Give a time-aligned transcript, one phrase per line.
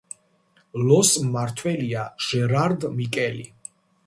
[0.87, 3.49] ლოს მმართველია ჟერარდ მიკელი.